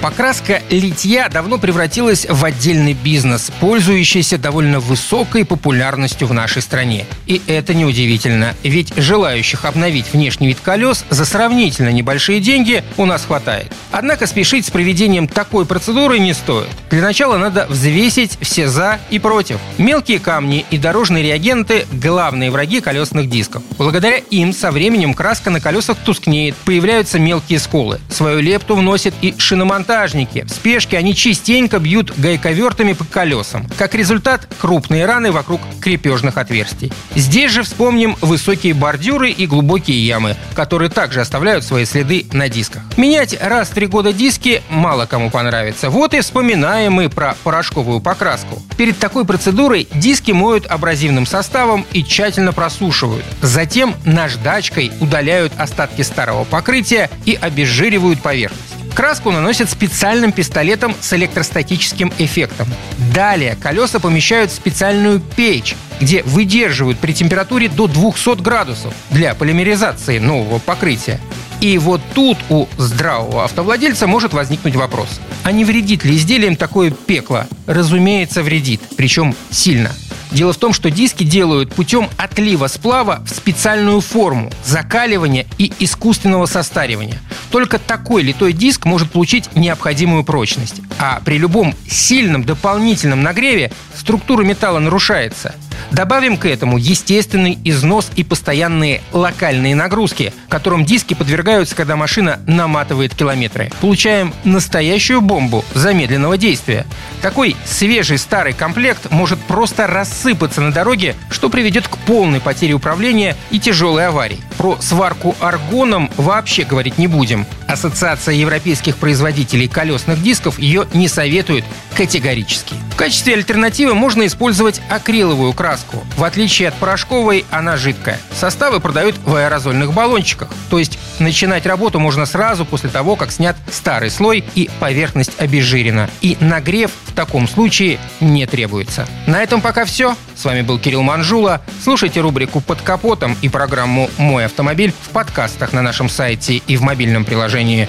Покраска 0.00 0.62
литья 0.70 1.28
давно 1.28 1.58
превратилась 1.58 2.26
в 2.26 2.42
отдельный 2.42 2.94
бизнес, 2.94 3.52
пользующийся 3.60 4.38
довольно 4.38 4.80
высокой 4.80 5.44
популярностью 5.44 6.26
в 6.26 6.32
нашей 6.32 6.62
стране. 6.62 7.04
И 7.26 7.42
это 7.46 7.74
неудивительно, 7.74 8.54
ведь 8.62 8.94
желающих 8.96 9.66
обновить 9.66 10.10
внешний 10.14 10.48
вид 10.48 10.58
колес 10.62 11.04
за 11.10 11.26
сравнительно 11.26 11.90
небольшие 11.90 12.40
деньги 12.40 12.82
у 12.96 13.04
нас 13.04 13.26
хватает. 13.26 13.70
Однако 13.92 14.26
спешить 14.26 14.64
с 14.64 14.70
проведением 14.70 15.28
такой 15.28 15.66
процедуры 15.66 16.18
не 16.18 16.32
стоит. 16.32 16.70
Для 16.88 17.02
начала 17.02 17.36
надо 17.36 17.66
взвесить 17.68 18.38
все 18.40 18.68
«за» 18.68 19.00
и 19.10 19.18
«против». 19.18 19.58
Мелкие 19.76 20.18
камни 20.18 20.64
и 20.70 20.78
дорожные 20.78 21.22
реагенты– 21.22 21.86
главные 21.92 22.50
враги 22.50 22.80
колесных 22.80 23.28
дисков. 23.28 23.62
Благодаря 23.76 24.16
им 24.16 24.54
со 24.54 24.70
временем 24.70 25.12
краска 25.12 25.50
на 25.50 25.60
колесах 25.60 25.98
тускнеет, 25.98 26.54
появляются 26.64 27.18
мелкие 27.18 27.58
сколы. 27.58 28.00
Свою 28.08 28.40
лепту 28.40 28.74
вносит 28.74 29.12
и 29.20 29.34
шиномонтаж 29.36 29.89
монтажники. 29.90 30.44
В 30.46 30.50
спешке 30.50 30.98
они 30.98 31.14
частенько 31.14 31.78
бьют 31.78 32.16
гайковертами 32.16 32.92
по 32.92 33.04
колесам. 33.04 33.66
Как 33.76 33.94
результат, 33.94 34.46
крупные 34.60 35.04
раны 35.04 35.32
вокруг 35.32 35.60
крепежных 35.80 36.36
отверстий. 36.38 36.92
Здесь 37.16 37.50
же 37.50 37.62
вспомним 37.64 38.16
высокие 38.20 38.72
бордюры 38.72 39.30
и 39.30 39.46
глубокие 39.46 40.04
ямы, 40.04 40.36
которые 40.54 40.90
также 40.90 41.20
оставляют 41.20 41.64
свои 41.64 41.84
следы 41.84 42.26
на 42.32 42.48
дисках. 42.48 42.82
Менять 42.96 43.36
раз 43.42 43.68
в 43.68 43.74
три 43.74 43.86
года 43.86 44.12
диски 44.12 44.62
мало 44.68 45.06
кому 45.06 45.28
понравится. 45.30 45.90
Вот 45.90 46.14
и 46.14 46.20
вспоминаем 46.20 46.92
мы 46.92 47.08
про 47.08 47.36
порошковую 47.42 48.00
покраску. 48.00 48.62
Перед 48.76 48.98
такой 48.98 49.24
процедурой 49.24 49.88
диски 49.92 50.30
моют 50.30 50.66
абразивным 50.66 51.26
составом 51.26 51.84
и 51.92 52.04
тщательно 52.04 52.52
просушивают. 52.52 53.24
Затем 53.42 53.96
наждачкой 54.04 54.92
удаляют 55.00 55.52
остатки 55.58 56.02
старого 56.02 56.44
покрытия 56.44 57.10
и 57.24 57.36
обезжиривают 57.40 58.22
поверхность. 58.22 58.79
Краску 59.00 59.30
наносят 59.30 59.70
специальным 59.70 60.30
пистолетом 60.30 60.94
с 61.00 61.14
электростатическим 61.14 62.12
эффектом. 62.18 62.68
Далее 63.14 63.56
колеса 63.56 63.98
помещают 63.98 64.50
в 64.50 64.54
специальную 64.54 65.20
печь, 65.20 65.74
где 66.02 66.22
выдерживают 66.22 66.98
при 66.98 67.14
температуре 67.14 67.70
до 67.70 67.86
200 67.86 68.42
градусов 68.42 68.92
для 69.08 69.34
полимеризации 69.34 70.18
нового 70.18 70.58
покрытия. 70.58 71.18
И 71.62 71.78
вот 71.78 72.02
тут 72.12 72.36
у 72.50 72.66
здравого 72.76 73.44
автовладельца 73.44 74.06
может 74.06 74.34
возникнуть 74.34 74.76
вопрос. 74.76 75.18
А 75.44 75.52
не 75.52 75.64
вредит 75.64 76.04
ли 76.04 76.14
изделиям 76.16 76.54
такое 76.54 76.90
пекло? 76.90 77.46
Разумеется, 77.66 78.42
вредит. 78.42 78.82
Причем 78.98 79.34
сильно. 79.50 79.92
Дело 80.30 80.52
в 80.52 80.58
том, 80.58 80.72
что 80.72 80.90
диски 80.90 81.24
делают 81.24 81.74
путем 81.74 82.08
отлива 82.18 82.66
сплава 82.66 83.22
в 83.26 83.30
специальную 83.30 84.00
форму, 84.00 84.52
закаливания 84.62 85.46
и 85.58 85.72
искусственного 85.80 86.44
состаривания. 86.44 87.18
Только 87.50 87.78
такой 87.78 88.22
литой 88.22 88.52
диск 88.52 88.84
может 88.84 89.10
получить 89.10 89.54
необходимую 89.56 90.24
прочность. 90.24 90.80
А 90.98 91.20
при 91.24 91.38
любом 91.38 91.74
сильном 91.88 92.44
дополнительном 92.44 93.22
нагреве 93.22 93.72
структура 93.96 94.44
металла 94.44 94.78
нарушается– 94.78 95.54
Добавим 95.90 96.36
к 96.36 96.46
этому 96.46 96.78
естественный 96.78 97.58
износ 97.64 98.10
и 98.16 98.24
постоянные 98.24 99.02
локальные 99.12 99.74
нагрузки, 99.74 100.32
которым 100.48 100.84
диски 100.84 101.14
подвергаются, 101.14 101.74
когда 101.74 101.96
машина 101.96 102.40
наматывает 102.46 103.14
километры. 103.14 103.70
Получаем 103.80 104.32
настоящую 104.44 105.20
бомбу 105.20 105.64
замедленного 105.74 106.36
действия. 106.36 106.86
Такой 107.22 107.56
свежий 107.64 108.18
старый 108.18 108.52
комплект 108.52 109.10
может 109.10 109.38
просто 109.40 109.86
рассыпаться 109.86 110.60
на 110.60 110.72
дороге, 110.72 111.16
что 111.30 111.48
приведет 111.50 111.88
к 111.88 111.96
полной 111.98 112.40
потере 112.40 112.74
управления 112.74 113.36
и 113.50 113.58
тяжелой 113.58 114.06
аварии. 114.06 114.40
Про 114.58 114.78
сварку 114.80 115.34
аргоном 115.40 116.10
вообще 116.16 116.64
говорить 116.64 116.98
не 116.98 117.06
будем. 117.06 117.46
Ассоциация 117.66 118.34
европейских 118.34 118.96
производителей 118.96 119.68
колесных 119.68 120.22
дисков 120.22 120.58
ее 120.58 120.86
не 120.92 121.08
советует 121.08 121.64
категорически. 121.94 122.74
Качестве 123.00 123.32
альтернативы 123.32 123.94
можно 123.94 124.26
использовать 124.26 124.82
акриловую 124.90 125.54
краску. 125.54 126.04
В 126.18 126.22
отличие 126.22 126.68
от 126.68 126.74
порошковой, 126.74 127.46
она 127.50 127.78
жидкая. 127.78 128.20
Составы 128.30 128.78
продают 128.78 129.16
в 129.24 129.34
аэрозольных 129.34 129.94
баллончиках. 129.94 130.50
То 130.68 130.78
есть 130.78 130.98
начинать 131.18 131.64
работу 131.64 131.98
можно 131.98 132.26
сразу 132.26 132.66
после 132.66 132.90
того, 132.90 133.16
как 133.16 133.32
снят 133.32 133.56
старый 133.72 134.10
слой 134.10 134.44
и 134.54 134.68
поверхность 134.80 135.32
обезжирена. 135.38 136.10
И 136.20 136.36
нагрев 136.40 136.90
в 137.06 137.14
таком 137.14 137.48
случае 137.48 137.98
не 138.20 138.44
требуется. 138.44 139.08
На 139.26 139.42
этом 139.42 139.62
пока 139.62 139.86
все. 139.86 140.14
С 140.34 140.44
вами 140.44 140.60
был 140.60 140.78
Кирилл 140.78 141.02
Манжула. 141.02 141.62
Слушайте 141.82 142.20
рубрику 142.20 142.60
«Под 142.60 142.82
капотом» 142.82 143.34
и 143.40 143.48
программу 143.48 144.10
«Мой 144.18 144.44
автомобиль» 144.44 144.92
в 144.92 145.08
подкастах 145.08 145.72
на 145.72 145.80
нашем 145.80 146.10
сайте 146.10 146.56
и 146.66 146.76
в 146.76 146.82
мобильном 146.82 147.24
приложении 147.24 147.88